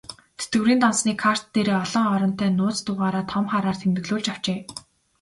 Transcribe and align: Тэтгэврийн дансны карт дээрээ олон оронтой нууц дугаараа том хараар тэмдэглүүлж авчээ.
Тэтгэврийн 0.39 0.79
дансны 0.85 1.13
карт 1.23 1.43
дээрээ 1.53 1.77
олон 1.85 2.05
оронтой 2.13 2.49
нууц 2.57 2.77
дугаараа 2.85 3.23
том 3.31 3.45
хараар 3.51 3.77
тэмдэглүүлж 3.81 4.25
авчээ. 4.33 4.59